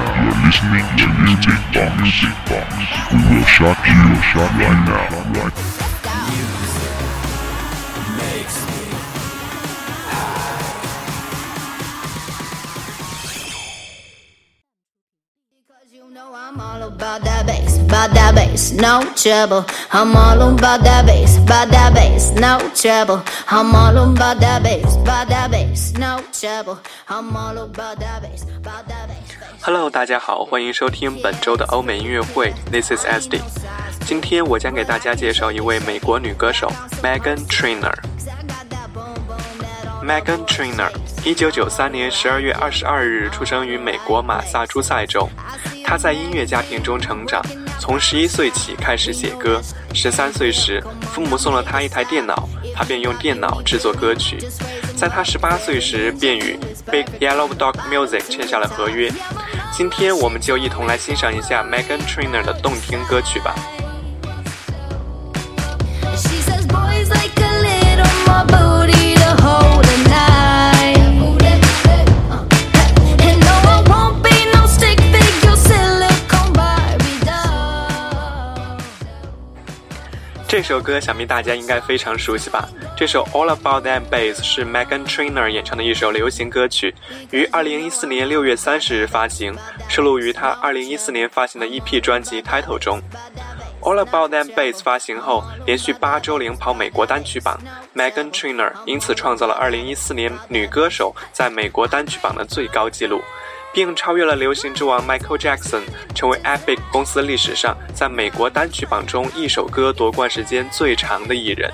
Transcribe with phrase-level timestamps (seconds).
[0.00, 2.00] You're listening to Music Box.
[3.12, 4.00] We will shock you,
[4.56, 5.39] right now.
[18.72, 19.64] No trouble.
[19.90, 23.22] I'm all about that bass, about that bass, no trouble.
[23.48, 26.78] I'm all about that bass, about that bass, no trouble.
[27.08, 29.16] I'm all about that bass, about that bass.
[29.62, 33.40] Hello，大家好，欢迎收听本周的欧美音乐会，This is SD。
[34.06, 36.72] 今天我将给大家介绍一位美国女歌手
[37.02, 37.94] Megan Trainer。
[40.02, 40.90] Megan Trainer，
[41.24, 45.28] 一九九三年十二月二十二日出生于美国马萨诸塞州。
[45.90, 47.42] 他在音乐家庭中成长，
[47.80, 49.60] 从十一岁起开始写歌。
[49.92, 50.80] 十三岁时，
[51.12, 54.38] 父母送了他一台电脑，他便用电脑制作歌曲。
[54.96, 56.56] 在他十八岁时，便与
[56.92, 59.10] Big Yellow Dog Music 签下了合约。
[59.72, 63.52] 今天我们就一同来欣赏一下 Megan Trainor 的动听歌曲吧。
[80.60, 82.68] 这首歌想必大家应该非常熟悉吧？
[82.94, 86.94] 这首《All About That Bass》是 Megan Trainor 演唱的一首流行歌曲，
[87.30, 89.56] 于2014年6月30日发行，
[89.88, 93.00] 收录于她2014年发行的 EP 专辑《Title》中。
[93.82, 97.58] 《All About That Bass》发行后，连续八周领跑美国单曲榜
[97.94, 103.22] ，Megan Trainor 因此创造了2014年女歌手在美国单曲榜的最高纪录。
[103.72, 105.82] 并超越了流行之王 Michael Jackson，
[106.14, 111.72] 成为 Epic 公司历史上在美国单曲榜中一首歌夺冠时间最长的艺人。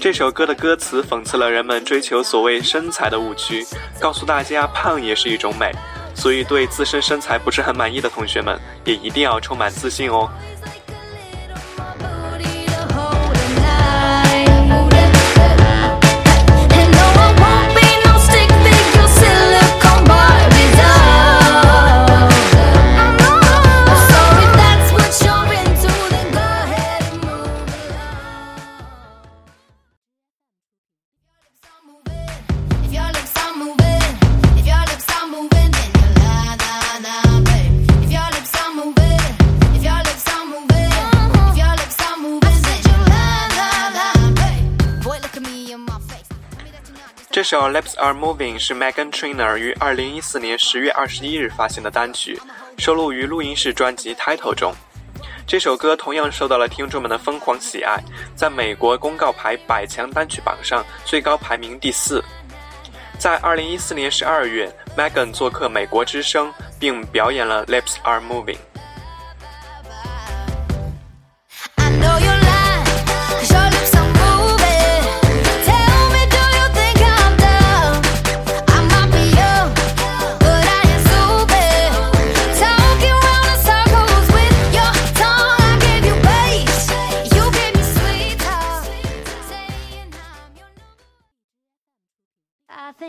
[0.00, 3.66] 这首歌的歌词讽刺了人们追求所谓身材的误区，
[4.00, 5.70] 告诉大家胖也是一种美。
[6.12, 10.28] 所以，对自身身材不是很满意的同学们，也一定要充满自信哦。
[47.40, 52.38] 这首《Lips Are Moving》是 Megan Trainor 于2014年10月21日发行的单曲，
[52.76, 54.74] 收录于录音室专辑《Title》中。
[55.46, 57.96] 这首歌同样受到了听众们的疯狂喜爱，
[58.36, 62.22] 在美国公告牌百强单曲榜上最高排名第四。
[63.18, 68.56] 在2014年12月，Megan 做客美国之声，并表演了《Lips Are Moving》。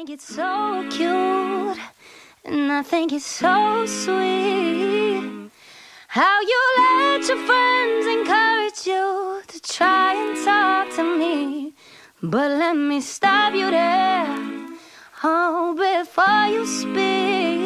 [0.00, 1.78] Think it's so cute,
[2.46, 5.50] and I think it's so sweet.
[6.08, 11.74] How you let your friends encourage you to try and talk to me.
[12.22, 14.26] But let me stop you there.
[15.22, 17.60] Oh, before you speak.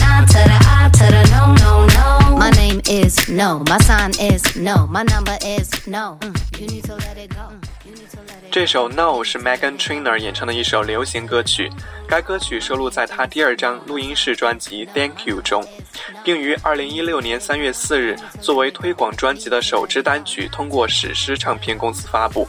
[0.00, 0.58] Nah to the
[0.98, 2.23] to the no, no, no.
[2.44, 3.64] My name is no.
[3.70, 4.86] My sign is no.
[4.86, 6.18] My number is no.
[6.20, 7.54] Mm, You need to let it go.
[7.86, 11.70] You need to let it 这首《No》是 Megan Trainor 演唱的一首流行歌曲，
[12.06, 15.66] 该歌曲收录在她第二张录音室专辑《Thank You》中，
[16.22, 22.46] 并于2016年3月4日作为推广专辑的首支单曲通过史诗唱片公司发布。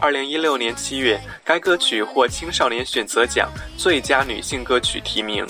[0.00, 5.46] 2016年7月，该歌曲获青少年选择奖最佳女性歌曲提名。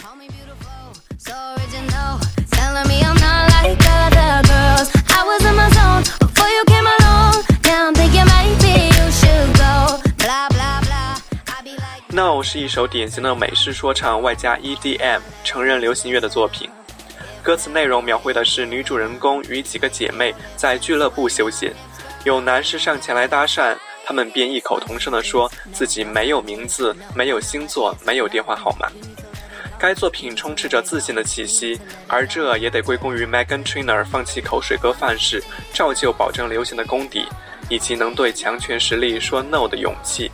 [12.15, 16.69] Now 是一首典型的美式说唱外加 EDM 成人流行乐的作品。
[17.43, 21.73] 歌词内容描绘的是女主人公与几个姐妹在俱乐部休闲，
[22.25, 23.75] 有男士上前来搭讪，
[24.05, 28.89] 她们便异口同声地说自己没有名字、没有星座、没有电话号码。
[29.83, 31.77] 该作品充斥着自信的气息，
[32.07, 35.43] 而这也得归功于 Megan Trainor 放弃口水歌范式，
[35.75, 37.27] 照旧保证流行的功底，
[37.69, 40.31] 以及能对强权实力说 no 的勇气。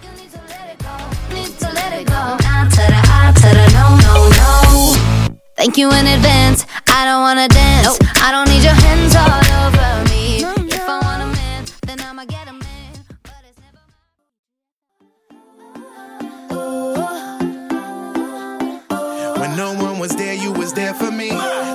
[1.32, 2.36] Need to let it go.
[2.44, 5.32] I to the I to the no no no.
[5.56, 6.64] Thank you in advance.
[6.84, 7.96] I don't wanna dance.
[8.20, 9.47] I don't need your hands all
[19.58, 21.30] no one was there, you was there for me.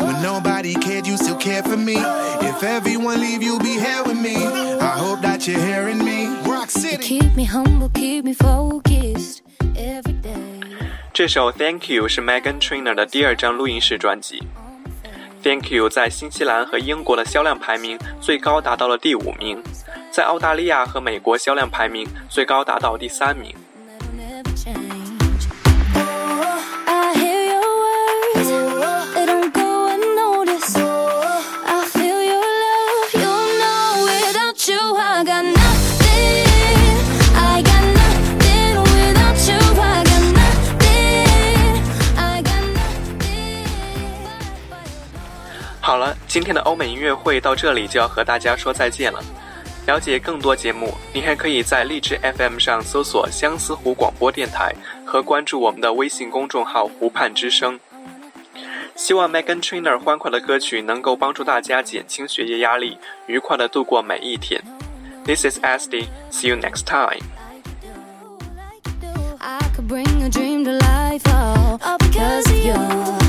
[0.05, 1.97] When nobody cared, you still cared for me.
[2.39, 4.37] If everyone leave, you'll be here with me.
[4.79, 6.29] I hope that you're hearing me.
[6.49, 7.19] Rock City.
[7.19, 9.41] Keep me humble, keep me focused
[9.75, 10.31] every day.
[11.13, 14.39] 这首《Thank You》是 Megan Trainor 的第二张录音室专辑。
[15.43, 19.61] 《Thank You》在新西兰和英国的销量排名最高达到了第五名，
[20.09, 23.53] 在澳大利亚和美国销量排名最高达到第三名。
[45.79, 49.21] 好了，今天的欧美音乐会到这里就要和大家说再见了。
[49.85, 54.73] 了解更多节目，你还可以在荔枝 FM 上搜索相思湖广播电台
[55.05, 57.77] 和关注我们的微信公众号“湖畔之声”。
[58.95, 62.97] 希望 Megan Trainor 欢快的歌曲能够帮助大家减轻学业压力，
[63.27, 64.61] 愉快的度过每一天。
[65.25, 66.07] This is SD.
[66.31, 67.21] See you next time.
[69.39, 73.22] I could bring a dream to life, oh, all because of you.